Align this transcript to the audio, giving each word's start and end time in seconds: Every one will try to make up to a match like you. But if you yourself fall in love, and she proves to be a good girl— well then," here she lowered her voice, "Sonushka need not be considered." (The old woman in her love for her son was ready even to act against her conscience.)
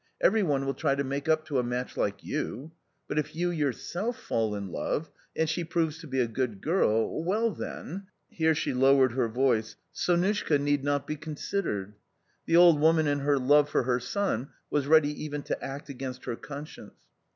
Every 0.19 0.41
one 0.41 0.65
will 0.65 0.73
try 0.73 0.95
to 0.95 1.03
make 1.03 1.29
up 1.29 1.45
to 1.45 1.59
a 1.59 1.63
match 1.63 1.95
like 1.95 2.23
you. 2.23 2.71
But 3.07 3.19
if 3.19 3.35
you 3.35 3.51
yourself 3.51 4.17
fall 4.17 4.55
in 4.55 4.71
love, 4.71 5.11
and 5.35 5.47
she 5.47 5.63
proves 5.63 5.99
to 5.99 6.07
be 6.07 6.19
a 6.19 6.27
good 6.27 6.59
girl— 6.59 7.23
well 7.23 7.51
then," 7.51 8.07
here 8.27 8.55
she 8.55 8.73
lowered 8.73 9.11
her 9.11 9.27
voice, 9.29 9.75
"Sonushka 9.93 10.57
need 10.59 10.83
not 10.83 11.05
be 11.05 11.17
considered." 11.17 11.93
(The 12.47 12.55
old 12.57 12.79
woman 12.79 13.05
in 13.05 13.19
her 13.19 13.37
love 13.37 13.69
for 13.69 13.83
her 13.83 13.99
son 13.99 14.47
was 14.71 14.87
ready 14.87 15.23
even 15.23 15.43
to 15.43 15.63
act 15.63 15.87
against 15.87 16.25
her 16.25 16.35
conscience.) 16.35 16.95